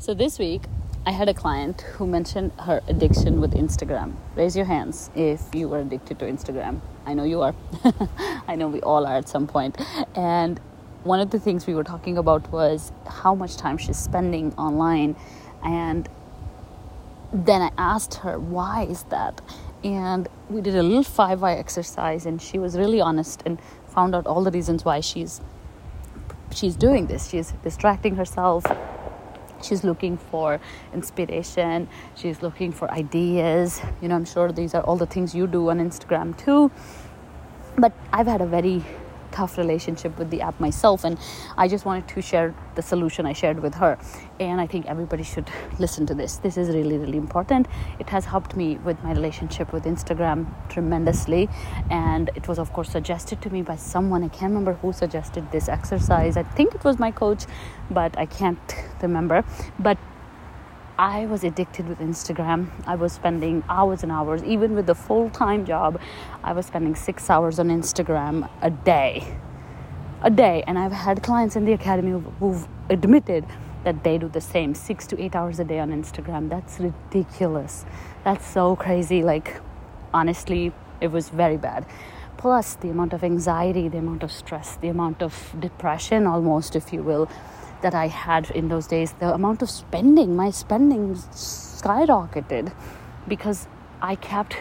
So 0.00 0.14
this 0.14 0.38
week, 0.38 0.62
I 1.04 1.10
had 1.10 1.28
a 1.28 1.34
client 1.34 1.80
who 1.80 2.06
mentioned 2.06 2.52
her 2.60 2.80
addiction 2.86 3.40
with 3.40 3.54
Instagram. 3.54 4.14
Raise 4.36 4.56
your 4.56 4.64
hands 4.64 5.10
if 5.16 5.52
you 5.52 5.68
were 5.68 5.80
addicted 5.80 6.20
to 6.20 6.24
Instagram. 6.24 6.80
I 7.04 7.14
know 7.14 7.24
you 7.24 7.42
are. 7.42 7.52
I 8.46 8.54
know 8.54 8.68
we 8.68 8.80
all 8.82 9.04
are 9.04 9.16
at 9.16 9.28
some 9.28 9.48
point. 9.48 9.76
And 10.14 10.60
one 11.02 11.18
of 11.18 11.30
the 11.30 11.40
things 11.40 11.66
we 11.66 11.74
were 11.74 11.82
talking 11.82 12.16
about 12.16 12.48
was 12.52 12.92
how 13.08 13.34
much 13.34 13.56
time 13.56 13.76
she's 13.76 13.96
spending 13.96 14.54
online. 14.54 15.16
And 15.64 16.08
then 17.32 17.60
I 17.60 17.72
asked 17.76 18.14
her, 18.22 18.38
why 18.38 18.84
is 18.84 19.02
that? 19.10 19.40
And 19.82 20.28
we 20.48 20.60
did 20.60 20.76
a 20.76 20.82
little 20.82 21.02
5Y 21.02 21.58
exercise, 21.58 22.24
and 22.24 22.40
she 22.40 22.60
was 22.60 22.78
really 22.78 23.00
honest 23.00 23.42
and 23.44 23.60
found 23.88 24.14
out 24.14 24.28
all 24.28 24.44
the 24.44 24.52
reasons 24.52 24.84
why 24.84 25.00
she's 25.00 25.40
she's 26.54 26.76
doing 26.76 27.08
this. 27.08 27.28
She's 27.28 27.52
distracting 27.64 28.14
herself 28.14 28.64
she's 29.62 29.84
looking 29.84 30.16
for 30.16 30.60
inspiration. 30.92 31.88
She's 32.14 32.42
looking 32.42 32.72
for 32.72 32.90
ideas. 32.90 33.80
You 34.00 34.08
know 34.08 34.16
i'm 34.16 34.24
sure 34.24 34.52
these 34.52 34.74
are 34.74 34.82
all 34.82 34.96
the 34.96 35.06
things 35.06 35.34
you 35.34 35.46
do 35.46 35.68
on 35.70 35.78
instagram 35.78 36.36
too. 36.36 36.70
But 37.76 37.92
i've 38.12 38.26
had 38.26 38.40
a 38.40 38.46
very 38.46 38.84
tough 39.32 39.58
relationship 39.58 40.18
with 40.18 40.30
the 40.30 40.40
app 40.40 40.58
myself 40.60 41.04
and 41.04 41.18
i 41.56 41.68
just 41.68 41.84
wanted 41.84 42.06
to 42.08 42.20
share 42.20 42.54
the 42.74 42.82
solution 42.82 43.26
i 43.26 43.32
shared 43.32 43.60
with 43.60 43.74
her. 43.74 43.98
And 44.40 44.60
i 44.60 44.66
think 44.66 44.86
everybody 44.86 45.22
should 45.22 45.50
listen 45.78 46.06
to 46.06 46.14
this. 46.14 46.36
This 46.36 46.56
is 46.56 46.68
really 46.68 46.98
really 46.98 47.18
important. 47.18 47.66
It 47.98 48.08
has 48.10 48.24
helped 48.24 48.56
me 48.56 48.76
with 48.78 49.02
my 49.02 49.12
relationship 49.12 49.72
with 49.72 49.84
instagram 49.84 50.46
tremendously 50.68 51.48
and 51.90 52.30
it 52.34 52.48
was 52.48 52.58
of 52.58 52.72
course 52.72 52.90
suggested 52.90 53.42
to 53.42 53.50
me 53.50 53.62
by 53.62 53.76
someone. 53.76 54.24
I 54.24 54.28
can't 54.28 54.50
remember 54.50 54.74
who 54.74 54.92
suggested 54.92 55.50
this 55.50 55.68
exercise. 55.68 56.36
I 56.36 56.42
think 56.42 56.74
it 56.74 56.84
was 56.84 56.98
my 56.98 57.10
coach 57.10 57.44
but 57.90 58.16
i 58.18 58.26
can't 58.26 58.74
remember. 59.02 59.44
But 59.78 59.98
I 60.98 61.26
was 61.26 61.44
addicted 61.44 61.88
with 61.88 62.00
Instagram. 62.00 62.70
I 62.84 62.96
was 62.96 63.12
spending 63.12 63.62
hours 63.68 64.02
and 64.02 64.10
hours, 64.10 64.42
even 64.42 64.74
with 64.74 64.86
the 64.86 64.96
full 64.96 65.30
time 65.30 65.64
job, 65.64 66.00
I 66.42 66.52
was 66.52 66.66
spending 66.66 66.96
six 66.96 67.30
hours 67.30 67.60
on 67.60 67.68
Instagram 67.68 68.50
a 68.62 68.70
day. 68.70 69.36
A 70.22 70.30
day. 70.30 70.64
And 70.66 70.76
I've 70.76 70.90
had 70.90 71.22
clients 71.22 71.54
in 71.54 71.64
the 71.64 71.72
academy 71.72 72.20
who've 72.40 72.66
admitted 72.90 73.46
that 73.84 74.02
they 74.02 74.18
do 74.18 74.28
the 74.28 74.40
same 74.40 74.74
six 74.74 75.06
to 75.06 75.22
eight 75.22 75.36
hours 75.36 75.60
a 75.60 75.64
day 75.64 75.78
on 75.78 75.90
Instagram. 75.90 76.50
That's 76.50 76.80
ridiculous. 76.80 77.84
That's 78.24 78.44
so 78.44 78.74
crazy. 78.74 79.22
Like, 79.22 79.60
honestly, 80.12 80.72
it 81.00 81.12
was 81.12 81.28
very 81.28 81.58
bad. 81.58 81.86
Plus, 82.38 82.74
the 82.74 82.90
amount 82.90 83.12
of 83.12 83.22
anxiety, 83.22 83.88
the 83.88 83.98
amount 83.98 84.24
of 84.24 84.32
stress, 84.32 84.74
the 84.74 84.88
amount 84.88 85.22
of 85.22 85.54
depression, 85.60 86.26
almost, 86.26 86.74
if 86.74 86.92
you 86.92 87.04
will 87.04 87.30
that 87.82 87.94
I 87.94 88.06
had 88.08 88.50
in 88.50 88.68
those 88.68 88.86
days, 88.86 89.12
the 89.12 89.32
amount 89.32 89.62
of 89.62 89.70
spending, 89.70 90.36
my 90.36 90.50
spending 90.50 91.14
skyrocketed 91.14 92.72
because 93.28 93.66
I 94.02 94.16
kept 94.16 94.56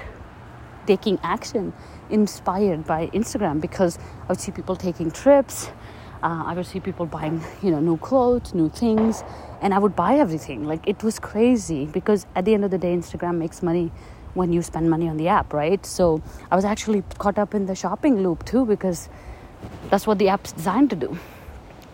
taking 0.85 1.19
action 1.23 1.73
inspired 2.09 2.85
by 2.85 3.07
Instagram 3.07 3.59
because 3.59 3.97
I 4.23 4.27
would 4.29 4.39
see 4.39 4.51
people 4.51 4.75
taking 4.75 5.11
trips. 5.11 5.69
Uh, 6.23 6.43
I 6.45 6.53
would 6.53 6.65
see 6.65 6.79
people 6.79 7.05
buying, 7.05 7.43
you 7.61 7.71
know, 7.71 7.79
new 7.79 7.97
clothes, 7.97 8.53
new 8.53 8.69
things, 8.69 9.23
and 9.61 9.73
I 9.73 9.79
would 9.79 9.95
buy 9.95 10.15
everything. 10.15 10.63
Like 10.65 10.87
it 10.87 11.03
was 11.03 11.19
crazy 11.19 11.85
because 11.85 12.25
at 12.35 12.45
the 12.45 12.53
end 12.53 12.65
of 12.65 12.71
the 12.71 12.77
day, 12.77 12.95
Instagram 12.95 13.37
makes 13.37 13.61
money 13.61 13.91
when 14.33 14.53
you 14.53 14.61
spend 14.61 14.89
money 14.89 15.07
on 15.07 15.17
the 15.17 15.27
app, 15.27 15.53
right? 15.53 15.85
So 15.85 16.21
I 16.51 16.55
was 16.55 16.65
actually 16.65 17.03
caught 17.17 17.37
up 17.37 17.53
in 17.53 17.65
the 17.65 17.75
shopping 17.75 18.23
loop 18.23 18.45
too 18.45 18.65
because 18.65 19.09
that's 19.89 20.07
what 20.07 20.17
the 20.19 20.29
app's 20.29 20.51
designed 20.51 20.89
to 20.91 20.95
do 20.95 21.17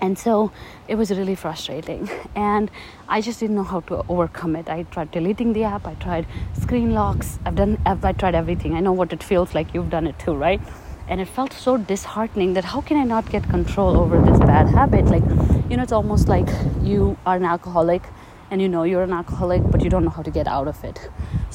and 0.03 0.19
so 0.19 0.51
it 0.89 0.95
was 0.95 1.11
really 1.11 1.35
frustrating. 1.35 2.09
And 2.35 2.71
i 3.15 3.19
just 3.27 3.39
didn't 3.41 3.55
know 3.55 3.67
how 3.73 3.79
to 3.89 3.97
overcome 4.13 4.55
it. 4.61 4.69
I 4.75 4.83
tried 4.95 5.11
deleting 5.11 5.53
the 5.57 5.63
app. 5.63 5.87
I 5.91 5.93
tried 6.05 6.25
screen 6.61 6.93
locks. 6.93 7.37
I've 7.45 7.55
done 7.55 7.77
I 7.85 8.13
tried 8.23 8.35
everything. 8.39 8.75
I 8.79 8.81
know 8.87 8.95
what 9.01 9.13
it 9.17 9.23
feels 9.31 9.55
like. 9.57 9.73
You've 9.73 9.91
done 9.95 10.07
it 10.11 10.19
too 10.25 10.35
right? 10.43 10.61
And 11.07 11.21
it 11.25 11.29
felt 11.37 11.53
so 11.53 11.77
disheartening 11.93 12.53
that 12.57 12.65
how 12.73 12.81
can 12.89 12.97
i 13.03 13.05
not 13.13 13.31
get 13.35 13.47
control 13.55 13.97
over 14.03 14.21
this 14.27 14.39
bad 14.51 14.73
habit? 14.79 15.05
Like 15.15 15.25
you 15.69 15.77
know 15.77 15.83
it's 15.87 15.97
almost 16.01 16.27
like 16.35 16.53
you 16.91 17.17
are 17.25 17.37
an 17.37 17.49
alcoholic 17.53 18.11
and 18.51 18.61
you 18.65 18.69
know 18.75 18.83
you're 18.91 19.07
an 19.09 19.17
alcoholic 19.21 19.71
but 19.75 19.83
you 19.83 19.89
don't 19.95 20.03
know 20.09 20.15
how 20.19 20.27
to 20.29 20.35
get 20.39 20.47
out 20.57 20.67
of 20.75 20.83
it. 20.91 20.99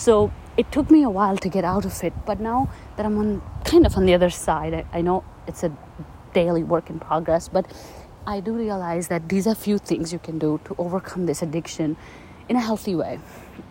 So 0.07 0.33
it 0.57 0.73
took 0.79 0.91
me 0.97 1.03
a 1.13 1.15
while 1.21 1.37
to 1.47 1.55
get 1.59 1.65
out 1.75 1.85
of 1.93 2.03
it. 2.11 2.15
But 2.33 2.41
now 2.51 2.59
that 2.97 3.07
i'm 3.07 3.19
on 3.25 3.31
kind 3.73 3.85
of 3.93 3.97
on 4.03 4.07
the 4.11 4.15
other 4.15 4.31
side 4.31 4.75
i, 4.81 4.85
I 4.99 5.01
know 5.11 5.23
it's 5.47 5.65
a 5.71 5.73
daily 6.35 6.63
work 6.63 6.91
in 6.91 6.99
progress 7.01 7.49
but 7.49 7.67
I 8.29 8.41
do 8.41 8.53
realize 8.53 9.09
that 9.09 9.31
these 9.31 9.47
are 9.47 9.55
few 9.55 9.79
things 9.79 10.13
you 10.13 10.19
can 10.19 10.39
do 10.39 10.61
to 10.67 10.75
overcome 10.77 11.25
this 11.25 11.41
addiction 11.41 11.97
in 12.51 12.57
a 12.57 12.61
healthy 12.61 12.95
way, 12.95 13.21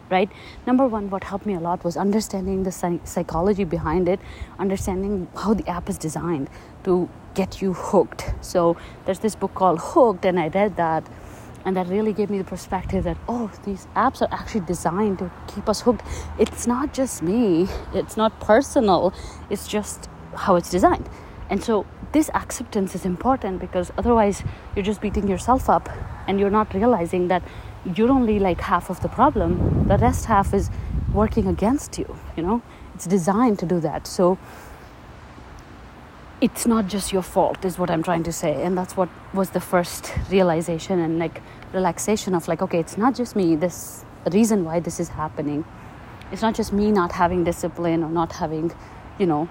right? 0.10 0.32
Number 0.66 0.88
one, 0.88 1.12
what 1.12 1.24
helped 1.24 1.46
me 1.46 1.54
a 1.54 1.60
lot 1.60 1.84
was 1.84 1.96
understanding 1.96 2.64
the 2.64 2.72
psychology 3.04 3.66
behind 3.66 4.10
it, 4.10 4.20
understanding 4.58 5.28
how 5.36 5.54
the 5.54 5.70
app 5.70 5.90
is 5.90 6.00
designed 6.00 6.50
to 6.86 7.08
get 7.36 7.62
you 7.62 7.74
hooked. 7.74 8.34
So 8.42 8.78
there's 9.06 9.20
this 9.20 9.36
book 9.36 9.54
called 9.54 9.78
Hooked, 9.80 10.26
and 10.26 10.40
I 10.40 10.48
read 10.48 10.76
that. 10.78 11.08
And 11.64 11.78
that 11.78 11.88
really 11.88 12.12
gave 12.12 12.32
me 12.32 12.40
the 12.40 12.44
perspective 12.44 13.04
that, 13.04 13.18
oh, 13.28 13.52
these 13.64 13.86
apps 13.96 14.24
are 14.24 14.30
actually 14.32 14.62
designed 14.62 15.20
to 15.20 15.30
keep 15.54 15.70
us 15.70 15.82
hooked. 15.82 16.02
It's 16.40 16.66
not 16.66 16.96
just 16.96 17.22
me, 17.22 17.68
it's 17.94 18.18
not 18.18 18.40
personal, 18.40 19.14
it's 19.52 19.68
just 19.68 20.10
how 20.34 20.56
it's 20.56 20.72
designed. 20.72 21.08
And 21.52 21.64
so 21.64 21.86
this 22.12 22.30
acceptance 22.34 22.96
is 22.96 23.06
important 23.06 23.60
because 23.60 23.92
otherwise 23.98 24.44
you're 24.76 24.86
just 24.86 25.02
beating 25.02 25.28
yourself 25.28 25.70
up 25.70 25.90
and 26.28 26.40
you're 26.40 26.50
not 26.50 26.74
realizing 26.74 27.28
that 27.28 27.44
you're 27.96 28.12
only 28.12 28.40
like 28.40 28.62
half 28.62 28.90
of 28.90 29.02
the 29.02 29.08
problem. 29.10 29.88
The 29.88 29.98
rest 29.98 30.26
half 30.26 30.54
is 30.54 30.70
working 31.14 31.48
against 31.48 31.98
you 31.98 32.18
you 32.38 32.44
know? 32.44 32.62
It's 32.94 33.06
designed 33.06 33.60
to 33.60 33.66
do 33.66 33.80
that. 33.82 34.08
So 34.08 34.38
it's 36.40 36.68
not 36.68 36.88
just 36.88 37.12
your 37.12 37.24
fault 37.24 37.66
is 37.66 37.80
what 37.80 37.90
i'm 37.90 38.04
trying 38.04 38.24
to 38.24 38.32
say. 38.32 38.64
And 38.64 38.78
that's 38.78 38.96
what 38.96 39.10
was 39.34 39.50
the 39.50 39.60
first 39.60 40.14
realization 40.30 41.00
and 41.00 41.20
like 41.20 41.42
relaxation 41.74 42.34
of 42.34 42.48
like 42.48 42.62
okay 42.62 42.80
it's 42.80 42.98
not 42.98 43.14
just 43.16 43.36
me 43.36 43.56
this 43.56 44.06
reason 44.32 44.64
why 44.64 44.80
this 44.80 45.00
is 45.00 45.10
happening. 45.10 45.66
It's 46.32 46.42
not 46.42 46.56
just 46.56 46.72
me 46.72 46.92
not 46.92 47.12
having 47.12 47.44
discipline 47.44 48.04
or 48.04 48.10
not 48.10 48.34
having 48.34 48.72
you 49.20 49.26
know 49.26 49.50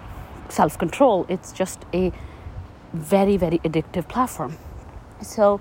self 0.48 0.78
control 0.78 1.26
it's 1.28 1.50
just 1.50 1.84
a 1.92 2.12
very 2.92 3.36
very 3.36 3.58
addictive 3.58 4.08
platform. 4.08 4.56
So 5.22 5.60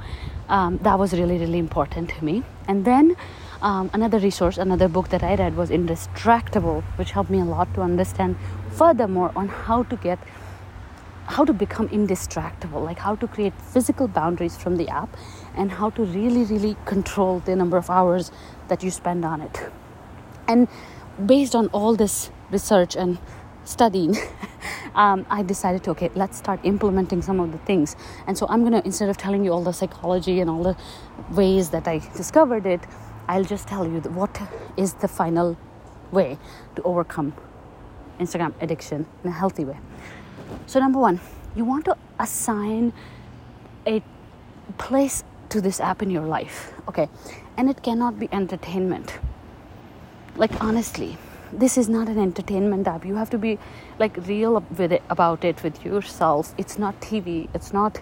um, 0.50 0.78
that 0.80 1.00
was 1.00 1.14
really 1.14 1.38
really 1.38 1.60
important 1.60 2.10
to 2.10 2.24
me. 2.24 2.44
And 2.68 2.86
then 2.86 3.16
um, 3.62 3.90
another 3.94 4.20
resource 4.20 4.58
another 4.58 4.88
book 4.88 5.10
that 5.10 5.24
i 5.24 5.34
read 5.36 5.56
was 5.56 5.70
indistractable 5.70 6.84
which 6.98 7.12
helped 7.12 7.30
me 7.30 7.40
a 7.40 7.46
lot 7.46 7.74
to 7.74 7.82
understand 7.82 8.36
furthermore 8.72 9.32
on 9.36 9.48
how 9.48 9.82
to 9.84 9.96
get 9.96 10.20
how 11.28 11.44
to 11.44 11.54
become 11.54 11.88
indistractable 11.90 12.84
like 12.84 13.00
how 13.00 13.16
to 13.16 13.28
create 13.28 13.54
physical 13.62 14.08
boundaries 14.08 14.56
from 14.56 14.76
the 14.76 14.88
app 14.90 15.18
and 15.56 15.72
how 15.72 15.90
to 15.90 16.04
really 16.04 16.44
really 16.44 16.76
control 16.86 17.40
the 17.40 17.56
number 17.56 17.78
of 17.78 17.90
hours 17.90 18.32
that 18.68 18.84
you 18.84 18.92
spend 18.92 19.26
on 19.26 19.42
it. 19.42 19.60
And 20.48 20.68
based 21.26 21.56
on 21.56 21.68
all 21.68 21.96
this 21.96 22.30
research 22.52 22.96
and 22.96 23.18
studying 23.64 24.16
um, 24.96 25.26
I 25.30 25.44
decided 25.44 25.84
to, 25.84 25.92
okay, 25.92 26.10
let's 26.16 26.38
start 26.38 26.60
implementing 26.64 27.22
some 27.22 27.40
of 27.40 27.52
the 27.52 27.58
things. 27.60 27.96
And 28.28 28.38
so 28.38 28.48
I'm 28.50 28.62
going 28.62 28.74
to, 28.74 28.86
instead 28.86 29.10
of 29.10 29.18
telling 29.18 29.44
you 29.44 29.52
all 29.52 29.64
the 29.64 29.74
psychology 29.74 30.40
and 30.40 30.50
all 30.50 30.64
the 30.64 30.78
ways 31.32 31.70
that 31.70 31.88
I 31.88 32.00
discovered 32.16 32.66
it, 32.66 32.82
I'll 33.28 33.44
just 33.44 33.68
tell 33.68 33.86
you 33.86 34.00
what 34.02 34.42
is 34.78 34.94
the 34.94 35.08
final 35.08 35.58
way 36.12 36.38
to 36.76 36.82
overcome 36.84 37.34
Instagram 38.20 38.54
addiction 38.62 39.06
in 39.24 39.30
a 39.30 39.34
healthy 39.34 39.66
way. 39.66 39.78
So, 40.68 40.80
number 40.80 41.00
one, 41.00 41.20
you 41.56 41.66
want 41.66 41.86
to 41.86 41.98
assign 42.20 42.94
a 43.88 44.02
place 44.78 45.24
to 45.50 45.62
this 45.62 45.80
app 45.80 46.02
in 46.02 46.10
your 46.10 46.26
life, 46.26 46.74
okay? 46.88 47.10
And 47.58 47.70
it 47.70 47.82
cannot 47.84 48.20
be 48.20 48.30
entertainment. 48.32 49.18
Like, 50.36 50.62
honestly, 50.62 51.18
this 51.58 51.78
is 51.78 51.88
not 51.88 52.10
an 52.10 52.20
entertainment 52.20 52.88
app. 52.88 53.06
You 53.06 53.16
have 53.16 53.30
to 53.30 53.38
be 53.38 53.58
like 54.00 54.18
real 54.28 54.64
with 54.78 54.92
it 54.92 55.04
about 55.10 55.44
it 55.44 55.64
with 55.64 55.84
yourself. 55.86 56.54
It's 56.58 56.78
not 56.78 57.00
tv 57.02 57.48
it's 57.54 57.72
not 57.74 58.02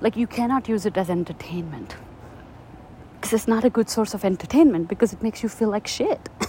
like 0.00 0.16
you 0.16 0.26
cannot 0.26 0.68
use 0.68 0.84
it 0.86 0.96
as 0.96 1.08
entertainment. 1.08 1.96
Because 3.14 3.32
it's 3.32 3.48
not 3.48 3.64
a 3.64 3.70
good 3.70 3.88
source 3.88 4.14
of 4.14 4.24
entertainment 4.24 4.88
because 4.88 5.12
it 5.12 5.22
makes 5.22 5.42
you 5.42 5.48
feel 5.48 5.68
like 5.68 5.86
shit. 5.86 6.28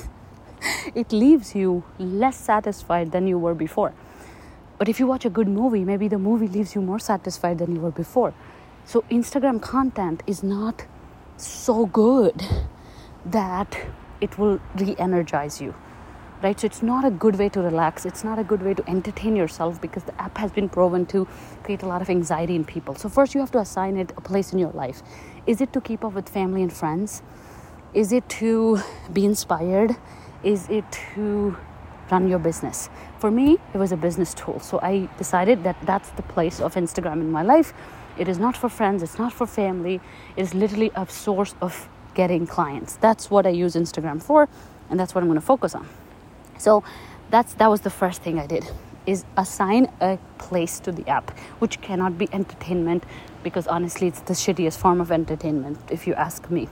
It 0.96 1.12
leaves 1.12 1.56
you 1.56 1.84
less 1.98 2.38
satisfied 2.38 3.12
than 3.12 3.28
you 3.28 3.38
were 3.38 3.54
before. 3.54 3.94
But 4.78 4.88
if 4.88 4.98
you 4.98 5.08
watch 5.08 5.26
a 5.26 5.30
good 5.30 5.48
movie 5.48 5.84
maybe 5.84 6.08
the 6.08 6.18
movie 6.18 6.48
leaves 6.48 6.76
you 6.76 6.82
more 6.82 7.00
satisfied 7.00 7.58
than 7.60 7.76
you 7.76 7.82
were 7.82 7.92
before. 7.92 8.34
So 8.86 9.04
instagram 9.10 9.62
content 9.62 10.24
is 10.28 10.44
not 10.44 10.86
so 11.38 11.86
good 11.86 12.46
that 13.26 13.78
it 14.22 14.38
will 14.38 14.60
re-energize 14.76 15.62
you 15.62 15.74
right 16.44 16.60
so 16.60 16.66
it's 16.66 16.84
not 16.84 17.06
a 17.06 17.12
good 17.12 17.38
way 17.38 17.50
to 17.50 17.62
relax 17.62 18.06
it's 18.06 18.24
not 18.24 18.40
a 18.40 18.44
good 18.44 18.62
way 18.62 18.74
to 18.74 18.90
entertain 18.90 19.36
yourself 19.36 19.82
because 19.82 20.04
the 20.04 20.22
app 20.22 20.38
has 20.38 20.52
been 20.52 20.70
proven 20.70 21.06
to 21.06 21.28
create 21.64 21.84
a 21.84 21.88
lot 21.88 22.02
of 22.02 22.10
anxiety 22.10 22.56
in 22.56 22.66
people 22.66 22.96
so 22.96 23.10
first 23.10 23.34
you 23.34 23.40
have 23.40 23.52
to 23.52 23.60
assign 23.60 23.98
it 23.98 24.12
a 24.18 24.22
place 24.22 24.54
in 24.54 24.60
your 24.60 24.72
life 24.72 25.02
is 25.48 25.62
it 25.62 25.74
to 25.74 25.82
keep 25.82 26.04
up 26.06 26.14
with 26.14 26.30
family 26.30 26.62
and 26.62 26.74
friends 26.74 27.22
Is 27.94 28.12
it 28.12 28.28
to 28.42 28.80
be 29.14 29.26
inspired? 29.26 29.96
Is 30.44 30.68
it 30.70 30.86
to 31.16 31.58
run 32.12 32.28
your 32.28 32.40
business? 32.40 32.90
For 33.20 33.32
me, 33.32 33.60
it 33.74 33.78
was 33.78 33.92
a 33.92 33.98
business 33.98 34.34
tool. 34.34 34.60
So 34.62 34.80
I 34.82 35.10
decided 35.20 35.64
that 35.66 35.78
that's 35.86 36.10
the 36.12 36.24
place 36.24 36.62
of 36.62 36.76
Instagram 36.76 37.22
in 37.22 37.32
my 37.32 37.44
life. 37.44 37.74
It 38.18 38.28
is 38.28 38.40
not 38.40 38.58
for 38.58 38.70
friends, 38.70 39.04
it's 39.04 39.20
not 39.20 39.34
for 39.34 39.48
family. 39.48 40.02
It 40.38 40.42
is 40.42 40.56
literally 40.56 40.92
a 40.96 41.08
source 41.08 41.56
of 41.62 41.90
getting 42.16 42.48
clients. 42.48 42.98
That's 42.98 43.32
what 43.32 43.46
I 43.46 43.52
use 43.52 43.76
Instagram 43.76 44.24
for, 44.24 44.50
and 44.90 45.00
that's 45.00 45.16
what 45.16 45.22
I'm 45.22 45.30
going 45.30 45.42
to 45.42 45.46
focus 45.46 45.76
on. 45.76 45.88
So 46.58 46.84
that's 47.30 47.54
that 47.56 47.70
was 47.70 47.82
the 47.82 47.90
first 47.90 48.22
thing 48.22 48.40
I 48.40 48.48
did 48.48 48.66
is 49.06 49.26
assign 49.38 49.92
a 50.02 50.18
place 50.38 50.80
to 50.80 50.92
the 50.92 51.08
app, 51.10 51.38
which 51.60 51.82
cannot 51.82 52.18
be 52.18 52.30
entertainment 52.32 53.04
because 53.44 53.68
honestly, 53.68 54.08
it's 54.08 54.22
the 54.22 54.34
shittiest 54.34 54.78
form 54.78 55.02
of 55.02 55.12
entertainment 55.12 55.78
if 55.90 56.08
you 56.08 56.14
ask 56.14 56.50
me. 56.50 56.70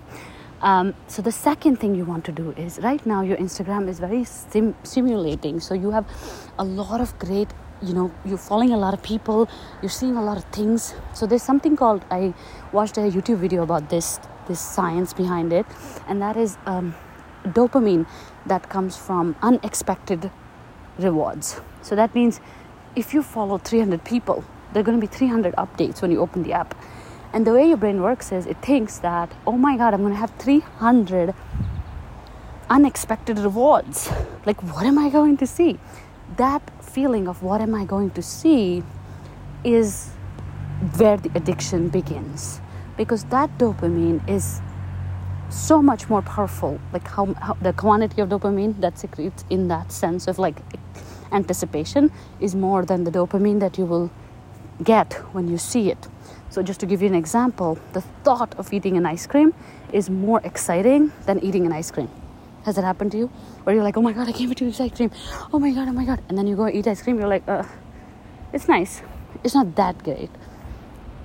Um, 0.62 0.94
so 1.08 1.22
the 1.22 1.32
second 1.32 1.78
thing 1.78 1.96
you 1.96 2.06
want 2.06 2.24
to 2.26 2.32
do 2.32 2.52
is 2.52 2.80
right 2.80 3.04
now 3.06 3.22
your 3.22 3.38
Instagram 3.38 3.90
is 3.90 4.00
very 4.00 4.24
sim- 4.24 4.76
simulating. 4.84 5.60
So 5.60 5.74
you 5.74 5.90
have 5.92 6.06
a 6.60 6.64
lot 6.64 7.02
of 7.02 7.18
great, 7.18 7.48
you 7.82 7.94
know, 7.94 8.12
you're 8.24 8.38
following 8.38 8.72
a 8.72 8.78
lot 8.78 8.94
of 8.94 9.02
people, 9.02 9.50
you're 9.82 9.90
seeing 9.90 10.16
a 10.16 10.24
lot 10.24 10.38
of 10.38 10.44
things. 10.46 10.94
So 11.14 11.26
there's 11.26 11.42
something 11.42 11.76
called 11.76 12.06
I 12.12 12.34
watched 12.72 12.98
a 12.98 13.02
YouTube 13.02 13.38
video 13.38 13.64
about 13.64 13.90
this, 13.90 14.20
this 14.48 14.60
science 14.60 15.14
behind 15.14 15.52
it, 15.52 15.66
and 16.08 16.22
that 16.22 16.38
is 16.38 16.58
um, 16.68 16.94
dopamine 17.46 18.06
that 18.46 18.70
comes 18.70 18.98
from 18.98 19.36
unexpected 19.42 20.32
rewards. 20.98 21.62
So 21.82 21.96
that 21.96 22.14
means 22.14 22.40
if 22.96 23.14
you 23.14 23.24
follow 23.24 23.58
300 23.58 24.04
people, 24.04 24.44
there 24.74 24.82
are 24.82 24.84
going 24.84 25.00
to 25.00 25.08
be 25.08 25.12
300 25.12 25.56
updates 25.56 26.02
when 26.02 26.12
you 26.12 26.20
open 26.20 26.44
the 26.44 26.54
app 26.54 26.76
and 27.34 27.48
the 27.48 27.54
way 27.54 27.68
your 27.68 27.78
brain 27.78 28.02
works 28.02 28.32
is 28.32 28.46
it 28.46 28.58
thinks 28.62 28.98
that, 29.00 29.32
oh 29.48 29.58
my 29.58 29.78
God, 29.78 29.94
I'm 29.94 30.02
going 30.02 30.14
to 30.14 30.20
have 30.20 30.32
300 30.32 31.34
unexpected 32.70 33.40
rewards. 33.40 34.12
Like, 34.46 34.62
what 34.64 34.86
am 34.86 34.98
I 34.98 35.10
going 35.10 35.38
to 35.38 35.48
see? 35.48 35.80
That 36.38 36.62
feeling 36.84 37.28
of 37.28 37.42
what 37.42 37.62
am 37.62 37.74
I 37.74 37.86
going 37.86 38.12
to 38.12 38.22
see 38.22 38.84
is 39.64 40.10
where 40.98 41.18
the 41.18 41.32
addiction 41.36 41.88
begins. 41.88 42.60
Because 42.98 43.24
that 43.26 43.58
dopamine 43.58 44.28
is 44.28 44.62
so 45.52 45.82
much 45.82 46.10
more 46.10 46.22
powerful. 46.22 46.80
Like, 46.94 47.08
how, 47.08 47.34
how 47.34 47.54
the 47.62 47.74
quantity 47.74 48.22
of 48.22 48.30
dopamine 48.30 48.80
that 48.82 48.98
secretes 48.98 49.46
in 49.50 49.68
that 49.68 49.92
sense 49.92 50.28
of 50.28 50.40
like 50.40 50.58
anticipation 51.32 52.12
is 52.40 52.56
more 52.56 52.86
than 52.86 53.04
the 53.04 53.12
dopamine 53.12 53.60
that 53.60 53.78
you 53.78 53.86
will 53.86 54.12
get 54.84 55.14
when 55.34 55.48
you 55.48 55.58
see 55.58 55.92
it. 55.92 56.08
So, 56.50 56.62
just 56.62 56.80
to 56.82 56.86
give 56.86 57.02
you 57.02 57.08
an 57.08 57.16
example, 57.16 57.78
the 57.94 58.02
thought 58.24 58.56
of 58.58 58.74
eating 58.74 58.98
an 58.98 59.06
ice 59.06 59.28
cream 59.28 59.54
is 59.94 60.10
more 60.10 60.42
exciting 60.44 61.12
than 61.26 61.40
eating 61.44 61.66
an 61.66 61.72
ice 61.72 61.92
cream. 61.92 62.10
Has 62.66 62.76
that 62.76 62.84
happened 62.84 63.12
to 63.14 63.18
you? 63.18 63.28
Where 63.64 63.76
you're 63.76 63.84
like, 63.84 63.98
oh 63.98 64.02
my 64.02 64.14
god, 64.14 64.28
I 64.28 64.32
can't 64.32 64.50
wait 64.50 64.58
to 64.58 64.66
eat 64.66 64.80
ice 64.80 64.92
cream. 64.92 65.12
Oh 65.54 65.60
my 65.60 65.72
god, 65.72 65.88
oh 65.88 65.94
my 65.94 66.06
god. 66.06 66.22
And 66.30 66.38
then 66.38 66.48
you 66.48 66.56
go 66.56 66.68
eat 66.68 66.88
ice 66.88 67.02
cream, 67.02 67.18
you're 67.18 67.28
like, 67.28 67.48
uh, 67.48 67.64
it's 68.54 68.68
nice. 68.68 69.02
It's 69.44 69.56
not 69.56 69.76
that 69.76 70.04
great. 70.04 70.30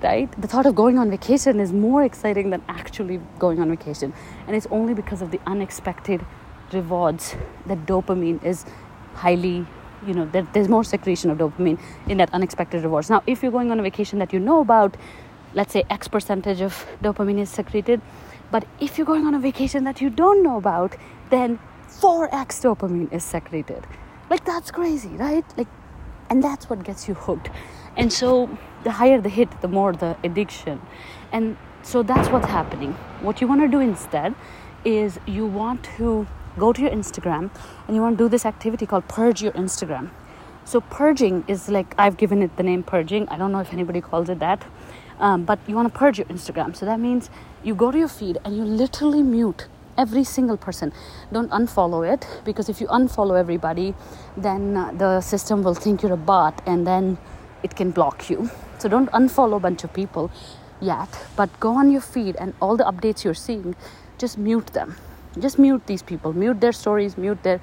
Right? 0.01 0.29
The 0.39 0.47
thought 0.47 0.65
of 0.67 0.75
going 0.75 0.99
on 0.99 1.09
vacation 1.09 1.59
is 1.59 1.73
more 1.73 2.03
exciting 2.03 2.51
than 2.51 2.61
actually 2.69 3.19
going 3.39 3.59
on 3.59 3.69
vacation. 3.69 4.13
And 4.45 4.55
it's 4.55 4.67
only 4.69 4.93
because 4.93 5.23
of 5.23 5.31
the 5.31 5.39
unexpected 5.47 6.23
rewards 6.71 7.35
that 7.65 7.85
dopamine 7.85 8.43
is 8.43 8.65
highly 9.13 9.65
you 10.05 10.13
know 10.13 10.25
there, 10.25 10.47
there's 10.53 10.67
more 10.69 10.83
secretion 10.83 11.29
of 11.31 11.37
dopamine 11.37 11.79
in 12.07 12.17
that 12.17 12.31
unexpected 12.33 12.83
rewards 12.83 13.09
now 13.09 13.23
if 13.25 13.41
you're 13.41 13.51
going 13.51 13.71
on 13.71 13.79
a 13.79 13.83
vacation 13.83 14.19
that 14.19 14.31
you 14.31 14.39
know 14.39 14.59
about 14.59 14.95
let's 15.53 15.73
say 15.73 15.83
x 15.89 16.07
percentage 16.07 16.61
of 16.61 16.85
dopamine 17.01 17.39
is 17.39 17.49
secreted 17.49 18.01
but 18.51 18.65
if 18.79 18.97
you're 18.97 19.07
going 19.07 19.25
on 19.25 19.33
a 19.33 19.39
vacation 19.39 19.83
that 19.83 20.01
you 20.01 20.09
don't 20.09 20.43
know 20.43 20.57
about 20.57 20.95
then 21.29 21.57
4x 21.89 22.61
dopamine 22.61 23.11
is 23.11 23.23
secreted 23.23 23.87
like 24.29 24.45
that's 24.45 24.71
crazy 24.71 25.09
right 25.09 25.45
like 25.57 25.67
and 26.29 26.43
that's 26.43 26.69
what 26.69 26.83
gets 26.83 27.07
you 27.07 27.13
hooked 27.13 27.49
and 27.95 28.11
so 28.11 28.49
the 28.83 28.91
higher 28.91 29.19
the 29.21 29.29
hit 29.29 29.61
the 29.61 29.67
more 29.67 29.93
the 29.93 30.15
addiction 30.23 30.81
and 31.31 31.57
so 31.83 32.03
that's 32.03 32.29
what's 32.29 32.47
happening 32.47 32.93
what 33.21 33.41
you 33.41 33.47
want 33.47 33.61
to 33.61 33.67
do 33.67 33.79
instead 33.79 34.35
is 34.85 35.19
you 35.25 35.45
want 35.45 35.83
to 35.97 36.27
go 36.57 36.73
to 36.73 36.81
your 36.81 36.91
Instagram 36.91 37.49
and 37.87 37.95
you 37.95 38.01
want 38.01 38.17
to 38.17 38.23
do 38.23 38.29
this 38.29 38.45
activity 38.45 38.85
called 38.85 39.07
purge 39.07 39.41
your 39.41 39.51
Instagram. 39.53 40.09
So, 40.65 40.81
purging 40.81 41.45
is 41.47 41.69
like 41.69 41.95
I've 41.97 42.17
given 42.17 42.41
it 42.41 42.55
the 42.57 42.63
name 42.63 42.83
purging. 42.83 43.27
I 43.29 43.37
don't 43.37 43.51
know 43.51 43.59
if 43.59 43.71
anybody 43.71 44.01
calls 44.01 44.29
it 44.29 44.39
that, 44.39 44.65
um, 45.19 45.45
but 45.45 45.59
you 45.67 45.75
want 45.75 45.91
to 45.91 45.97
purge 45.97 46.17
your 46.17 46.27
Instagram. 46.27 46.75
So, 46.75 46.85
that 46.85 46.99
means 46.99 47.29
you 47.63 47.73
go 47.73 47.91
to 47.91 47.97
your 47.97 48.09
feed 48.09 48.37
and 48.43 48.57
you 48.57 48.63
literally 48.63 49.23
mute 49.23 49.67
every 49.97 50.23
single 50.23 50.57
person. 50.57 50.91
Don't 51.31 51.49
unfollow 51.51 52.01
it 52.13 52.27
because 52.43 52.69
if 52.69 52.81
you 52.81 52.87
unfollow 52.87 53.39
everybody, 53.39 53.95
then 54.35 54.75
uh, 54.75 54.91
the 54.91 55.21
system 55.21 55.63
will 55.63 55.73
think 55.73 56.03
you're 56.03 56.13
a 56.13 56.17
bot 56.17 56.61
and 56.67 56.85
then 56.85 57.17
it 57.67 57.75
can 57.75 57.91
block 57.91 58.29
you. 58.29 58.49
So, 58.79 58.89
don't 58.89 59.11
unfollow 59.11 59.57
a 59.57 59.59
bunch 59.67 59.83
of 59.83 59.93
people 59.93 60.31
yet, 60.79 61.09
but 61.35 61.49
go 61.59 61.75
on 61.75 61.91
your 61.91 62.01
feed 62.01 62.35
and 62.37 62.53
all 62.61 62.77
the 62.77 62.83
updates 62.83 63.23
you're 63.23 63.41
seeing, 63.47 63.75
just 64.17 64.37
mute 64.37 64.67
them. 64.67 64.95
Just 65.39 65.59
mute 65.59 65.85
these 65.85 66.01
people. 66.01 66.33
Mute 66.33 66.59
their 66.61 66.71
stories 66.71 67.17
mute 67.17 67.41
their 67.43 67.61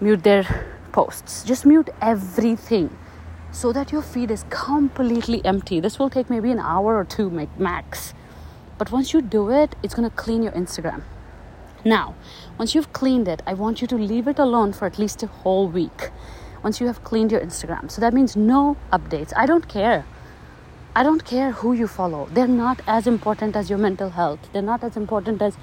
mute 0.00 0.22
their 0.24 0.44
posts. 0.92 1.44
Just 1.44 1.64
mute 1.64 1.90
everything 2.00 2.90
so 3.52 3.72
that 3.72 3.92
your 3.92 4.02
feed 4.02 4.30
is 4.30 4.44
completely 4.50 5.44
empty. 5.44 5.78
This 5.80 5.98
will 5.98 6.10
take 6.10 6.28
maybe 6.28 6.50
an 6.50 6.58
hour 6.58 6.96
or 6.96 7.04
two 7.04 7.30
max. 7.56 8.14
But 8.76 8.90
once 8.90 9.12
you 9.12 9.22
do 9.22 9.50
it 9.50 9.76
it's 9.82 9.94
going 9.94 10.08
to 10.08 10.16
clean 10.16 10.42
your 10.42 10.52
instagram. 10.52 11.02
Now 11.84 12.14
once 12.58 12.74
you've 12.74 12.92
cleaned 12.92 13.28
it 13.28 13.42
i 13.46 13.54
want 13.54 13.82
you 13.82 13.86
to 13.86 13.96
leave 13.96 14.26
it 14.26 14.38
alone 14.38 14.72
for 14.72 14.86
at 14.86 14.98
least 14.98 15.22
a 15.22 15.26
whole 15.26 15.68
week 15.68 16.10
once 16.64 16.80
you 16.80 16.88
have 16.88 17.04
cleaned 17.04 17.30
your 17.30 17.40
instagram 17.40 17.90
so 17.90 18.00
that 18.00 18.12
means 18.12 18.34
no 18.34 18.76
updates 18.92 19.32
i 19.36 19.46
don't 19.46 19.68
care 19.68 20.04
I 20.96 21.02
don't 21.02 21.24
care 21.24 21.50
who 21.50 21.72
you 21.72 21.88
follow. 21.88 22.28
They're 22.30 22.46
not 22.46 22.80
as 22.86 23.08
important 23.08 23.56
as 23.56 23.68
your 23.68 23.80
mental 23.80 24.10
health. 24.10 24.38
They're 24.52 24.62
not 24.62 24.84
as 24.84 24.96
important 24.96 25.42
as 25.42 25.56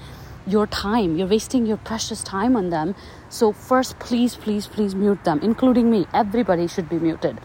your 0.45 0.67
time. 0.67 1.15
You're 1.15 1.27
wasting 1.27 1.65
your 1.65 1.77
precious 1.77 2.21
time 2.21 2.57
on 2.57 2.69
them. 2.69 2.95
So, 3.29 3.53
first, 3.53 3.97
please, 3.99 4.35
please, 4.35 4.67
please 4.67 4.93
mute 4.93 5.23
them, 5.23 5.39
including 5.41 5.89
me. 5.89 6.05
Everybody 6.13 6.67
should 6.67 6.89
be 6.89 6.99
muted. 6.99 7.39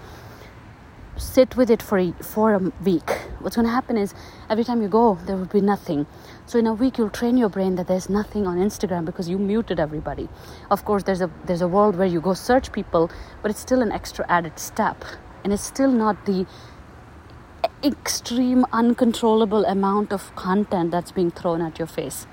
Sit 1.17 1.56
with 1.56 1.70
it 1.70 1.81
for 1.81 1.97
a, 1.99 2.12
for 2.25 2.55
a 2.55 2.73
week. 2.82 3.09
What's 3.38 3.55
going 3.55 3.67
to 3.67 3.73
happen 3.73 3.97
is 3.97 4.14
every 4.50 4.64
time 4.64 4.82
you 4.82 4.88
go, 4.88 5.17
there 5.25 5.37
will 5.37 5.47
be 5.47 5.61
nothing. 5.61 6.06
So 6.47 6.61
in 6.61 6.67
a 6.69 6.73
week, 6.73 6.97
you'll 6.97 7.11
train 7.11 7.37
your 7.37 7.49
brain 7.49 7.75
that 7.75 7.89
there's 7.89 8.09
nothing 8.09 8.47
on 8.47 8.59
Instagram 8.59 9.05
because 9.05 9.29
you 9.29 9.37
muted 9.37 9.81
everybody. 9.81 10.29
Of 10.71 10.85
course, 10.85 11.03
there's 11.03 11.21
a 11.21 11.29
there's 11.45 11.61
a 11.61 11.67
world 11.67 11.97
where 11.97 12.07
you 12.07 12.21
go 12.21 12.35
search 12.35 12.71
people, 12.71 13.11
but 13.43 13.50
it's 13.50 13.59
still 13.59 13.83
an 13.83 13.91
extra 13.91 14.25
added 14.29 14.61
step, 14.61 15.05
and 15.43 15.53
it's 15.53 15.65
still 15.65 15.91
not 15.91 16.25
the 16.25 16.47
extreme 17.83 18.65
uncontrollable 18.73 19.65
amount 19.65 20.12
of 20.12 20.35
content 20.37 20.93
that's 20.93 21.11
being 21.11 21.33
thrown 21.33 21.61
at 21.61 21.81
your 21.81 21.88
face. 21.88 22.26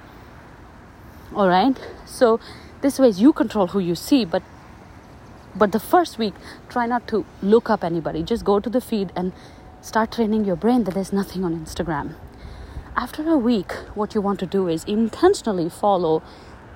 All 1.35 1.47
right? 1.47 1.75
So 2.05 2.39
this 2.81 2.99
way 2.99 3.09
you 3.09 3.33
control 3.33 3.67
who 3.67 3.79
you 3.79 3.95
see 3.95 4.25
but 4.25 4.43
but 5.55 5.71
the 5.71 5.79
first 5.79 6.17
week 6.17 6.33
try 6.69 6.85
not 6.85 7.07
to 7.07 7.25
look 7.41 7.69
up 7.69 7.83
anybody. 7.83 8.23
Just 8.23 8.45
go 8.45 8.59
to 8.59 8.69
the 8.69 8.81
feed 8.81 9.11
and 9.15 9.33
start 9.81 10.11
training 10.11 10.45
your 10.45 10.55
brain 10.55 10.83
that 10.83 10.93
there's 10.93 11.11
nothing 11.11 11.43
on 11.43 11.53
instagram 11.59 12.15
after 12.95 13.27
a 13.29 13.37
week 13.37 13.71
what 13.95 14.15
you 14.15 14.21
want 14.21 14.39
to 14.39 14.45
do 14.45 14.67
is 14.67 14.83
intentionally 14.85 15.69
follow 15.69 16.21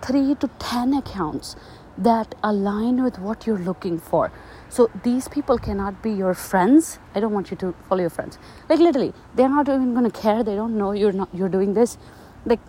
3 0.02 0.36
to 0.36 0.50
10 0.60 0.94
accounts 0.94 1.56
that 1.98 2.36
align 2.44 3.04
with 3.04 3.18
what 3.20 3.48
you're 3.48 3.58
looking 3.58 4.00
for 4.00 4.32
so 4.70 4.90
these 5.04 5.28
people 5.28 5.58
cannot 5.58 6.02
be 6.04 6.12
your 6.12 6.34
friends 6.34 7.00
i 7.16 7.20
don't 7.20 7.34
want 7.34 7.50
you 7.52 7.58
to 7.58 7.74
follow 7.90 8.02
your 8.02 8.10
friends 8.10 8.38
like 8.70 8.80
literally 8.80 9.14
they're 9.36 9.50
not 9.50 9.68
even 9.68 9.94
going 9.94 10.10
to 10.10 10.22
care 10.22 10.44
they 10.44 10.56
don't 10.56 10.78
know 10.78 10.92
you're 10.92 11.12
not 11.12 11.30
you're 11.34 11.50
doing 11.50 11.74
this 11.74 11.98
like 12.46 12.60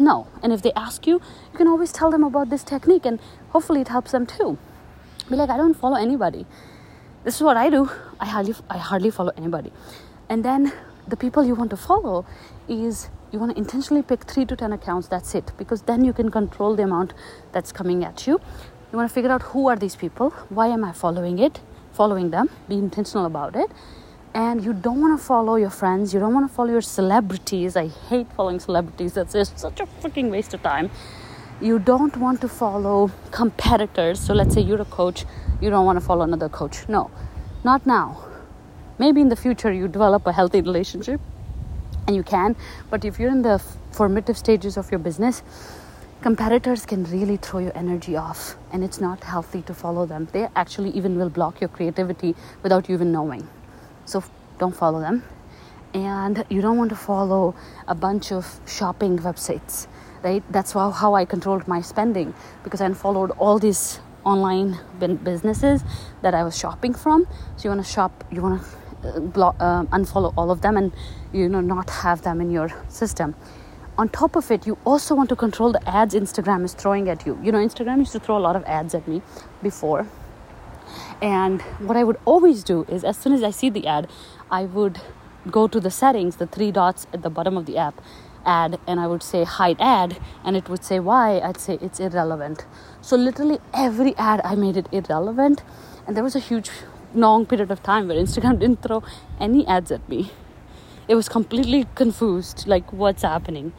no. 0.00 0.26
And 0.42 0.52
if 0.52 0.62
they 0.62 0.72
ask 0.72 1.06
you, 1.06 1.20
you 1.52 1.58
can 1.58 1.68
always 1.68 1.92
tell 1.92 2.10
them 2.10 2.24
about 2.24 2.48
this 2.48 2.64
technique 2.64 3.04
and 3.04 3.20
hopefully 3.50 3.82
it 3.82 3.88
helps 3.88 4.12
them 4.12 4.26
too. 4.26 4.58
Be 5.28 5.36
like, 5.36 5.50
I 5.50 5.56
don't 5.56 5.74
follow 5.74 5.96
anybody. 5.96 6.46
This 7.22 7.36
is 7.36 7.42
what 7.42 7.56
I 7.56 7.68
do. 7.68 7.90
I 8.18 8.26
hardly 8.26 8.54
I 8.68 8.78
hardly 8.78 9.10
follow 9.10 9.32
anybody. 9.36 9.72
And 10.28 10.44
then 10.44 10.72
the 11.10 11.16
people 11.16 11.44
you 11.44 11.54
want 11.54 11.70
to 11.70 11.76
follow 11.76 12.24
is 12.68 13.08
you 13.32 13.38
want 13.38 13.52
to 13.52 13.58
intentionally 13.58 14.02
pick 14.02 14.24
3 14.24 14.44
to 14.46 14.56
10 14.56 14.72
accounts 14.72 15.08
that's 15.08 15.34
it 15.34 15.52
because 15.58 15.82
then 15.82 16.04
you 16.04 16.12
can 16.12 16.30
control 16.30 16.76
the 16.76 16.82
amount 16.82 17.14
that's 17.52 17.72
coming 17.72 18.04
at 18.04 18.26
you 18.26 18.40
you 18.92 18.98
want 18.98 19.08
to 19.08 19.14
figure 19.14 19.30
out 19.30 19.42
who 19.54 19.68
are 19.68 19.76
these 19.76 19.96
people 19.96 20.30
why 20.60 20.68
am 20.68 20.84
i 20.84 20.92
following 20.92 21.38
it 21.38 21.60
following 21.92 22.30
them 22.30 22.50
be 22.68 22.76
intentional 22.76 23.26
about 23.26 23.56
it 23.56 23.70
and 24.34 24.64
you 24.64 24.72
don't 24.72 25.00
want 25.00 25.18
to 25.18 25.24
follow 25.24 25.56
your 25.56 25.70
friends, 25.70 26.14
you 26.14 26.20
don't 26.20 26.32
want 26.32 26.48
to 26.48 26.54
follow 26.54 26.70
your 26.70 26.80
celebrities. 26.80 27.76
I 27.76 27.88
hate 27.88 28.32
following 28.32 28.60
celebrities, 28.60 29.14
that's 29.14 29.32
just 29.32 29.58
such 29.58 29.80
a 29.80 29.86
freaking 29.86 30.30
waste 30.30 30.54
of 30.54 30.62
time. 30.62 30.90
You 31.60 31.78
don't 31.78 32.16
want 32.16 32.40
to 32.42 32.48
follow 32.48 33.10
competitors. 33.32 34.20
So, 34.20 34.32
let's 34.32 34.54
say 34.54 34.60
you're 34.60 34.80
a 34.80 34.86
coach, 34.86 35.24
you 35.60 35.68
don't 35.68 35.84
want 35.84 35.98
to 35.98 36.04
follow 36.04 36.22
another 36.22 36.48
coach. 36.48 36.88
No, 36.88 37.10
not 37.64 37.84
now. 37.86 38.29
Maybe 39.00 39.22
in 39.22 39.30
the 39.30 39.36
future 39.36 39.72
you 39.72 39.88
develop 39.88 40.26
a 40.26 40.32
healthy 40.32 40.60
relationship 40.60 41.22
and 42.06 42.14
you 42.14 42.22
can. 42.22 42.54
But 42.90 43.02
if 43.06 43.18
you're 43.18 43.30
in 43.30 43.40
the 43.40 43.58
formative 43.92 44.36
stages 44.36 44.76
of 44.76 44.90
your 44.90 44.98
business, 44.98 45.42
competitors 46.20 46.84
can 46.84 47.04
really 47.04 47.38
throw 47.38 47.60
your 47.60 47.74
energy 47.74 48.14
off, 48.16 48.56
and 48.72 48.84
it's 48.84 49.00
not 49.00 49.24
healthy 49.24 49.62
to 49.62 49.72
follow 49.72 50.04
them. 50.04 50.28
They 50.32 50.48
actually 50.54 50.90
even 50.90 51.16
will 51.16 51.30
block 51.30 51.62
your 51.62 51.68
creativity 51.68 52.34
without 52.62 52.90
you 52.90 52.94
even 52.94 53.10
knowing. 53.10 53.48
So 54.04 54.22
don't 54.58 54.76
follow 54.76 55.00
them. 55.00 55.24
And 55.94 56.44
you 56.50 56.60
don't 56.60 56.76
want 56.76 56.90
to 56.90 56.96
follow 56.96 57.54
a 57.88 57.94
bunch 57.94 58.32
of 58.32 58.60
shopping 58.66 59.18
websites, 59.20 59.86
right? 60.22 60.42
That's 60.50 60.72
how, 60.72 60.90
how 60.90 61.14
I 61.14 61.24
controlled 61.24 61.66
my 61.66 61.80
spending 61.80 62.34
because 62.64 62.82
I 62.82 62.84
unfollowed 62.84 63.30
all 63.38 63.58
these 63.58 63.98
online 64.24 64.78
businesses 65.24 65.82
that 66.20 66.34
I 66.34 66.44
was 66.44 66.54
shopping 66.58 66.92
from. 66.92 67.26
So 67.56 67.64
you 67.64 67.70
want 67.70 67.86
to 67.86 67.90
shop, 67.90 68.24
you 68.30 68.42
want 68.42 68.60
to 68.60 68.79
block, 69.32 69.56
uh, 69.60 69.84
unfollow 69.84 70.32
all 70.36 70.50
of 70.50 70.60
them, 70.60 70.76
and 70.76 70.92
you 71.32 71.48
know 71.48 71.60
not 71.60 71.90
have 71.90 72.22
them 72.22 72.40
in 72.40 72.50
your 72.50 72.70
system. 72.88 73.34
On 73.98 74.08
top 74.08 74.36
of 74.36 74.50
it, 74.50 74.66
you 74.66 74.78
also 74.84 75.14
want 75.14 75.28
to 75.28 75.36
control 75.36 75.72
the 75.72 75.88
ads 75.88 76.14
Instagram 76.14 76.64
is 76.64 76.72
throwing 76.72 77.08
at 77.08 77.26
you. 77.26 77.38
You 77.42 77.52
know, 77.52 77.58
Instagram 77.58 77.98
used 77.98 78.12
to 78.12 78.20
throw 78.20 78.36
a 78.36 78.44
lot 78.48 78.56
of 78.56 78.64
ads 78.64 78.94
at 78.94 79.06
me 79.06 79.22
before, 79.62 80.06
and 81.20 81.60
what 81.78 81.96
I 81.96 82.04
would 82.04 82.18
always 82.24 82.64
do 82.64 82.84
is, 82.88 83.04
as 83.04 83.16
soon 83.16 83.32
as 83.32 83.42
I 83.42 83.50
see 83.50 83.70
the 83.70 83.86
ad, 83.86 84.08
I 84.50 84.64
would 84.64 85.00
go 85.50 85.66
to 85.68 85.80
the 85.80 85.90
settings, 85.90 86.36
the 86.36 86.46
three 86.46 86.70
dots 86.70 87.06
at 87.12 87.22
the 87.22 87.30
bottom 87.30 87.56
of 87.56 87.66
the 87.66 87.76
app, 87.78 88.00
ad, 88.44 88.78
and 88.86 89.00
I 89.00 89.06
would 89.06 89.22
say 89.22 89.44
hide 89.44 89.76
ad, 89.80 90.18
and 90.44 90.56
it 90.56 90.68
would 90.68 90.84
say 90.84 90.98
why. 91.00 91.40
I'd 91.40 91.58
say 91.58 91.78
it's 91.80 92.00
irrelevant. 92.00 92.64
So, 93.00 93.16
literally 93.16 93.58
every 93.72 94.14
ad 94.16 94.40
I 94.44 94.54
made 94.54 94.76
it 94.76 94.88
irrelevant, 94.92 95.62
and 96.06 96.16
there 96.16 96.24
was 96.24 96.36
a 96.36 96.40
huge, 96.40 96.70
long 97.14 97.46
period 97.46 97.70
of 97.70 97.82
time 97.82 98.08
where 98.08 98.16
Instagram 98.16 98.58
didn't 98.64 98.82
throw 98.82 99.02
any 99.38 99.66
ads 99.66 99.90
at 99.90 100.08
me. 100.08 100.30
It 101.08 101.14
was 101.14 101.28
completely 101.28 101.86
confused, 101.94 102.66
like 102.66 102.92
what's 102.92 103.22
happening. 103.22 103.72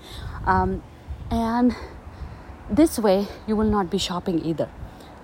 Um, 0.45 0.83
and 1.29 1.75
this 2.69 3.00
way, 3.00 3.27
you 3.47 3.55
will 3.55 3.69
not 3.69 3.89
be 3.89 3.97
shopping 3.97 4.43
either 4.45 4.69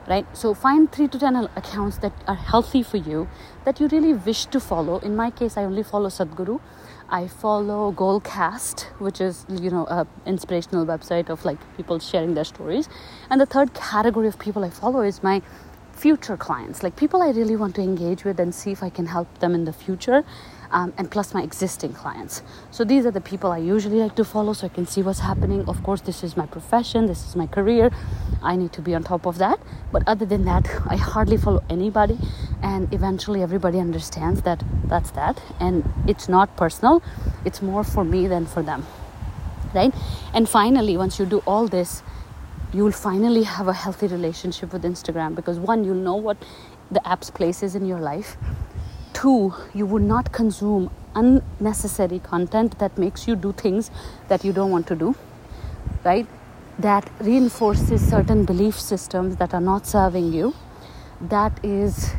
right 0.07 0.25
so 0.37 0.53
find 0.53 0.91
3 0.91 1.07
to 1.09 1.19
10 1.19 1.49
accounts 1.55 1.97
that 1.97 2.13
are 2.27 2.35
healthy 2.35 2.81
for 2.81 2.97
you 2.97 3.27
that 3.65 3.79
you 3.79 3.87
really 3.89 4.13
wish 4.13 4.45
to 4.45 4.59
follow 4.59 4.99
in 4.99 5.15
my 5.15 5.29
case 5.29 5.57
i 5.57 5.63
only 5.69 5.83
follow 5.83 6.11
sadhguru 6.17 6.59
i 7.17 7.21
follow 7.43 7.79
goalcast 8.01 8.85
which 9.07 9.19
is 9.27 9.45
you 9.65 9.69
know 9.75 9.85
a 9.97 10.07
inspirational 10.33 10.85
website 10.85 11.33
of 11.35 11.43
like 11.49 11.65
people 11.77 11.99
sharing 12.07 12.33
their 12.39 12.49
stories 12.51 12.89
and 13.29 13.45
the 13.45 13.49
third 13.55 13.73
category 13.81 14.33
of 14.33 14.39
people 14.45 14.69
i 14.69 14.69
follow 14.79 15.01
is 15.11 15.21
my 15.29 15.41
future 15.97 16.37
clients 16.37 16.83
like 16.83 16.95
people 16.95 17.21
i 17.21 17.29
really 17.31 17.55
want 17.55 17.75
to 17.75 17.81
engage 17.81 18.23
with 18.23 18.39
and 18.39 18.53
see 18.53 18.71
if 18.71 18.83
i 18.83 18.89
can 18.89 19.05
help 19.05 19.39
them 19.39 19.55
in 19.55 19.65
the 19.65 19.73
future 19.73 20.23
um, 20.71 20.93
and 20.97 21.09
plus 21.09 21.33
my 21.33 21.41
existing 21.41 21.93
clients. 21.93 22.41
So 22.71 22.83
these 22.83 23.05
are 23.05 23.11
the 23.11 23.21
people 23.21 23.51
I 23.51 23.57
usually 23.59 23.99
like 23.99 24.15
to 24.15 24.25
follow 24.25 24.53
so 24.53 24.67
I 24.67 24.69
can 24.69 24.85
see 24.85 25.01
what's 25.01 25.19
happening. 25.19 25.65
Of 25.67 25.81
course, 25.83 26.01
this 26.01 26.23
is 26.23 26.35
my 26.35 26.45
profession, 26.45 27.05
this 27.07 27.25
is 27.27 27.35
my 27.35 27.47
career. 27.47 27.91
I 28.43 28.55
need 28.55 28.73
to 28.73 28.81
be 28.81 28.93
on 28.95 29.03
top 29.03 29.25
of 29.25 29.37
that. 29.37 29.59
But 29.91 30.03
other 30.07 30.25
than 30.25 30.45
that, 30.45 30.67
I 30.89 30.95
hardly 30.95 31.37
follow 31.37 31.63
anybody, 31.69 32.17
and 32.61 32.91
eventually 32.93 33.41
everybody 33.41 33.79
understands 33.79 34.41
that 34.43 34.63
that's 34.85 35.11
that. 35.11 35.41
And 35.59 35.89
it's 36.07 36.27
not 36.29 36.55
personal, 36.57 37.01
it's 37.45 37.61
more 37.61 37.83
for 37.83 38.03
me 38.03 38.27
than 38.27 38.45
for 38.45 38.61
them. 38.61 38.85
Right? 39.73 39.93
And 40.33 40.47
finally, 40.47 40.97
once 40.97 41.19
you 41.19 41.25
do 41.25 41.39
all 41.39 41.67
this, 41.67 42.01
you 42.73 42.83
will 42.83 42.91
finally 42.91 43.43
have 43.43 43.67
a 43.67 43.73
healthy 43.73 44.07
relationship 44.07 44.73
with 44.73 44.83
Instagram 44.83 45.35
because 45.35 45.57
one, 45.57 45.83
you'll 45.83 45.95
know 45.95 46.15
what 46.15 46.37
the 46.91 47.05
app's 47.07 47.29
place 47.29 47.63
is 47.63 47.75
in 47.75 47.85
your 47.85 47.99
life. 47.99 48.37
Two, 49.13 49.53
you 49.73 49.85
would 49.85 50.01
not 50.01 50.31
consume 50.31 50.91
unnecessary 51.15 52.19
content 52.19 52.77
that 52.79 52.97
makes 52.97 53.27
you 53.27 53.35
do 53.35 53.51
things 53.53 53.89
that 54.27 54.43
you 54.43 54.53
don't 54.53 54.69
want 54.69 54.85
to 54.87 54.95
do, 54.95 55.15
right? 56.03 56.27
That 56.77 57.09
reinforces 57.19 58.07
certain 58.07 58.45
belief 58.45 58.79
systems 58.79 59.37
that 59.37 59.53
are 59.53 59.61
not 59.61 59.87
serving 59.87 60.33
you, 60.33 60.53
that 61.21 61.59
is 61.63 62.11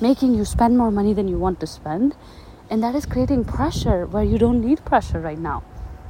making 0.00 0.34
you 0.34 0.44
spend 0.44 0.76
more 0.76 0.90
money 0.90 1.14
than 1.14 1.28
you 1.28 1.38
want 1.38 1.60
to 1.60 1.66
spend, 1.66 2.14
and 2.68 2.82
that 2.82 2.94
is 2.94 3.06
creating 3.06 3.44
pressure 3.44 4.04
where 4.06 4.24
you 4.24 4.36
don't 4.36 4.60
need 4.60 4.84
pressure 4.84 5.20
right 5.20 5.38
now. 5.38 5.62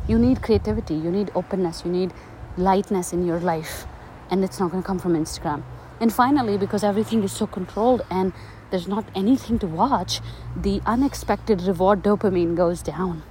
You 0.09 0.19
need 0.19 0.43
creativity, 0.43 0.95
you 0.95 1.11
need 1.11 1.31
openness, 1.35 1.83
you 1.85 1.93
need 1.93 2.13
lightness 2.57 3.13
in 3.13 3.27
your 3.27 3.41
life, 3.41 3.87
and 4.31 4.45
it's 4.45 4.59
not 4.61 4.71
going 4.71 4.83
to 4.83 4.87
come 4.87 4.99
from 4.99 5.15
Instagram. 5.15 5.63
And 6.01 6.13
finally, 6.13 6.59
because 6.59 6.83
everything 6.85 7.23
is 7.23 7.33
so 7.33 7.47
controlled 7.47 8.03
and 8.11 8.33
there's 8.71 8.89
not 8.89 9.05
anything 9.15 9.59
to 9.61 9.67
watch, 9.67 10.21
the 10.57 10.81
unexpected 10.85 11.63
reward 11.63 12.03
dopamine 12.03 12.57
goes 12.57 12.83
down. 12.83 13.23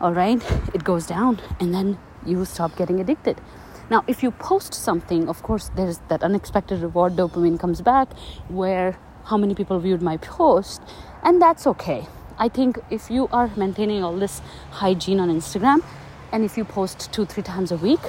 All 0.00 0.12
right, 0.12 0.42
it 0.74 0.82
goes 0.82 1.06
down, 1.06 1.40
and 1.60 1.72
then 1.72 1.98
you 2.26 2.44
stop 2.44 2.76
getting 2.76 3.00
addicted. 3.00 3.40
Now, 3.90 4.02
if 4.08 4.22
you 4.22 4.30
post 4.30 4.74
something, 4.74 5.28
of 5.28 5.42
course, 5.42 5.70
there's 5.76 5.98
that 6.08 6.22
unexpected 6.22 6.80
reward 6.80 7.14
dopamine 7.14 7.60
comes 7.60 7.80
back 7.80 8.08
where 8.48 8.98
how 9.26 9.36
many 9.36 9.54
people 9.54 9.78
viewed 9.78 10.02
my 10.02 10.16
post, 10.16 10.82
and 11.22 11.40
that's 11.40 11.66
okay. 11.66 12.06
I 12.38 12.48
think 12.48 12.78
if 12.90 13.10
you 13.10 13.28
are 13.32 13.50
maintaining 13.56 14.02
all 14.02 14.16
this 14.16 14.40
hygiene 14.70 15.20
on 15.20 15.28
Instagram 15.28 15.84
and 16.34 16.44
if 16.44 16.58
you 16.58 16.64
post 16.64 17.12
two, 17.12 17.24
three 17.24 17.44
times 17.44 17.70
a 17.70 17.76
week, 17.76 18.00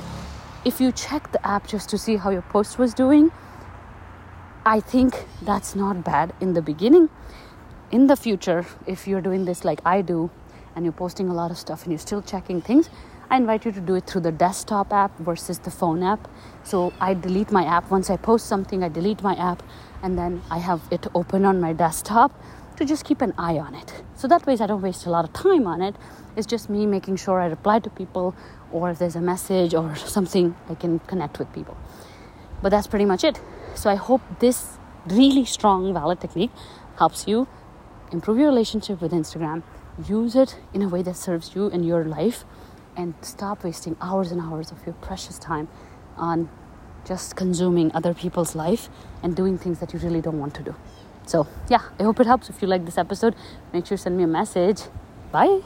if 0.65 0.81
you 0.81 0.91
check 0.91 1.31
the 1.31 1.47
app 1.47 1.67
just 1.67 1.89
to 1.89 1.97
see 1.97 2.15
how 2.15 2.31
your 2.31 2.41
post 2.41 2.79
was 2.79 2.95
doing, 2.95 3.31
I 4.65 4.79
think 4.79 5.27
that's 5.43 5.75
not 5.75 6.03
bad 6.03 6.33
in 6.41 6.55
the 6.55 6.61
beginning. 6.61 7.09
In 7.91 8.07
the 8.07 8.15
future, 8.15 8.65
if 8.87 9.07
you're 9.07 9.21
doing 9.21 9.45
this 9.45 9.63
like 9.63 9.79
I 9.85 10.01
do 10.01 10.31
and 10.75 10.83
you're 10.83 10.91
posting 10.91 11.29
a 11.29 11.35
lot 11.35 11.51
of 11.51 11.57
stuff 11.59 11.83
and 11.83 11.91
you're 11.91 11.99
still 11.99 12.23
checking 12.23 12.61
things, 12.61 12.89
I 13.29 13.37
invite 13.37 13.63
you 13.63 13.71
to 13.71 13.79
do 13.79 13.93
it 13.93 14.07
through 14.07 14.21
the 14.21 14.31
desktop 14.31 14.91
app 14.91 15.15
versus 15.19 15.59
the 15.59 15.69
phone 15.69 16.01
app. 16.01 16.27
So 16.63 16.93
I 16.99 17.13
delete 17.13 17.51
my 17.51 17.63
app. 17.63 17.91
Once 17.91 18.09
I 18.09 18.17
post 18.17 18.47
something, 18.47 18.83
I 18.83 18.89
delete 18.89 19.21
my 19.21 19.35
app 19.35 19.61
and 20.01 20.17
then 20.17 20.41
I 20.49 20.57
have 20.57 20.81
it 20.89 21.05
open 21.13 21.45
on 21.45 21.61
my 21.61 21.73
desktop 21.73 22.31
to 22.77 22.85
just 22.85 23.05
keep 23.05 23.21
an 23.21 23.33
eye 23.37 23.57
on 23.57 23.75
it. 23.75 24.03
So 24.15 24.27
that 24.27 24.45
way 24.45 24.57
I 24.59 24.67
don't 24.67 24.81
waste 24.81 25.05
a 25.05 25.09
lot 25.09 25.25
of 25.25 25.33
time 25.33 25.67
on 25.67 25.81
it. 25.81 25.95
It's 26.35 26.47
just 26.47 26.69
me 26.69 26.85
making 26.85 27.17
sure 27.17 27.39
I 27.39 27.47
reply 27.47 27.79
to 27.79 27.89
people 27.89 28.35
or 28.71 28.89
if 28.89 28.99
there's 28.99 29.15
a 29.15 29.21
message 29.21 29.73
or 29.73 29.95
something, 30.17 30.55
I 30.69 30.75
can 30.75 30.99
connect 30.99 31.39
with 31.39 31.51
people. 31.53 31.77
But 32.61 32.69
that's 32.69 32.87
pretty 32.87 33.05
much 33.05 33.23
it. 33.23 33.39
So 33.75 33.89
I 33.89 33.95
hope 33.95 34.21
this 34.39 34.77
really 35.07 35.45
strong 35.45 35.93
valid 35.93 36.19
technique 36.19 36.51
helps 36.97 37.27
you 37.27 37.47
improve 38.11 38.37
your 38.37 38.47
relationship 38.47 39.01
with 39.01 39.11
Instagram. 39.11 39.63
Use 40.07 40.35
it 40.35 40.57
in 40.73 40.81
a 40.81 40.89
way 40.89 41.01
that 41.03 41.15
serves 41.15 41.55
you 41.55 41.67
and 41.67 41.85
your 41.85 42.03
life 42.03 42.43
and 42.97 43.13
stop 43.21 43.63
wasting 43.63 43.95
hours 44.01 44.31
and 44.31 44.41
hours 44.41 44.71
of 44.71 44.85
your 44.85 44.95
precious 44.95 45.37
time 45.37 45.67
on 46.17 46.49
just 47.05 47.35
consuming 47.35 47.91
other 47.93 48.13
people's 48.13 48.55
life 48.55 48.89
and 49.21 49.35
doing 49.35 49.57
things 49.57 49.79
that 49.79 49.93
you 49.93 49.99
really 49.99 50.21
don't 50.21 50.39
want 50.39 50.53
to 50.55 50.63
do. 50.63 50.75
So, 51.25 51.47
yeah, 51.69 51.81
I 51.99 52.03
hope 52.03 52.19
it 52.19 52.27
helps. 52.27 52.49
If 52.49 52.61
you 52.61 52.67
like 52.67 52.85
this 52.85 52.97
episode, 52.97 53.35
make 53.73 53.85
sure 53.85 53.97
to 53.97 54.03
send 54.03 54.17
me 54.17 54.23
a 54.23 54.27
message. 54.27 54.83
Bye. 55.31 55.65